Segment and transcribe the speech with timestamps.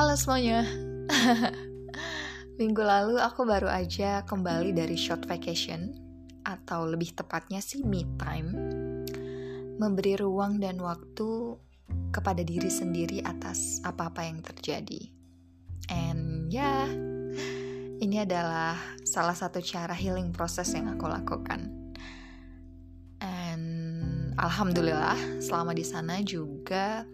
[0.00, 0.64] Halo semuanya.
[2.56, 5.92] Minggu lalu aku baru aja kembali dari short vacation
[6.40, 8.48] atau lebih tepatnya sih me time.
[9.76, 11.52] Memberi ruang dan waktu
[12.16, 15.04] kepada diri sendiri atas apa-apa yang terjadi.
[15.92, 16.84] And ya, yeah,
[18.00, 21.92] ini adalah salah satu cara healing proses yang aku lakukan.
[23.20, 27.04] And alhamdulillah selama di sana juga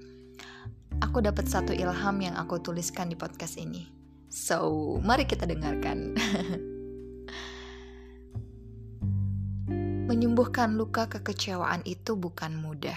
[1.00, 3.86] aku dapat satu ilham yang aku tuliskan di podcast ini.
[4.28, 6.16] So, mari kita dengarkan.
[10.08, 12.96] Menyembuhkan luka kekecewaan itu bukan mudah.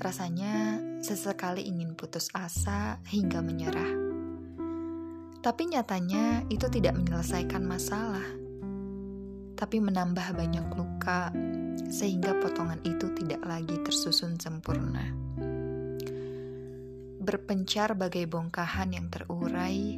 [0.00, 3.90] Rasanya sesekali ingin putus asa hingga menyerah.
[5.40, 8.24] Tapi nyatanya itu tidak menyelesaikan masalah.
[9.56, 11.32] Tapi menambah banyak luka
[11.90, 15.04] sehingga potongan itu tidak lagi tersusun sempurna
[17.30, 19.94] berpencar bagai bongkahan yang terurai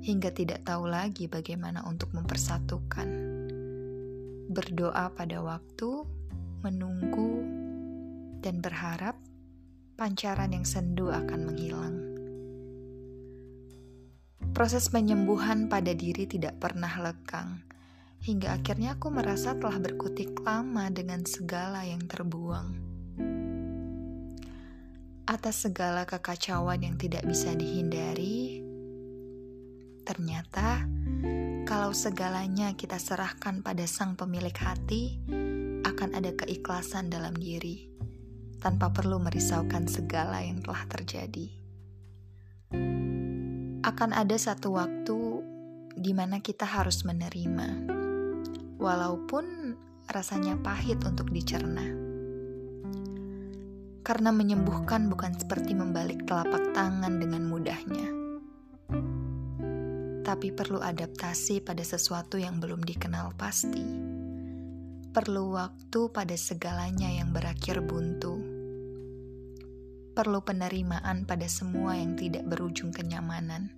[0.00, 3.04] hingga tidak tahu lagi bagaimana untuk mempersatukan.
[4.48, 6.08] Berdoa pada waktu,
[6.64, 7.44] menunggu,
[8.40, 9.20] dan berharap
[10.00, 11.96] pancaran yang sendu akan menghilang.
[14.56, 17.60] Proses penyembuhan pada diri tidak pernah lekang,
[18.24, 22.89] hingga akhirnya aku merasa telah berkutik lama dengan segala yang terbuang
[25.30, 28.66] atas segala kekacauan yang tidak bisa dihindari,
[30.02, 30.82] ternyata
[31.70, 35.22] kalau segalanya kita serahkan pada Sang Pemilik hati,
[35.86, 37.86] akan ada keikhlasan dalam diri
[38.58, 41.46] tanpa perlu merisaukan segala yang telah terjadi.
[43.86, 45.46] Akan ada satu waktu
[45.94, 47.86] di mana kita harus menerima,
[48.82, 49.78] walaupun
[50.10, 52.09] rasanya pahit untuk dicerna
[54.00, 58.20] karena menyembuhkan bukan seperti membalik telapak tangan dengan mudahnya,
[60.30, 63.82] tapi perlu adaptasi pada sesuatu yang belum dikenal pasti.
[65.10, 68.38] Perlu waktu pada segalanya yang berakhir buntu.
[70.14, 73.74] Perlu penerimaan pada semua yang tidak berujung kenyamanan.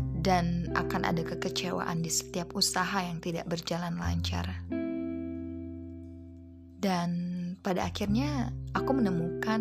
[0.00, 4.64] Dan akan ada kekecewaan di setiap usaha yang tidak berjalan lancar.
[6.80, 9.60] Dan pada akhirnya aku menemukan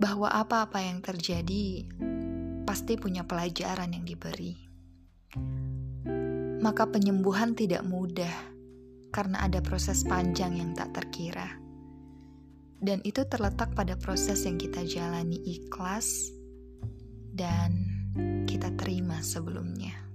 [0.00, 1.84] bahwa apa-apa yang terjadi
[2.64, 4.56] pasti punya pelajaran yang diberi.
[6.60, 8.32] Maka penyembuhan tidak mudah
[9.12, 11.60] karena ada proses panjang yang tak terkira.
[12.80, 16.32] Dan itu terletak pada proses yang kita jalani ikhlas
[17.36, 17.76] dan
[18.48, 20.09] kita terima sebelumnya.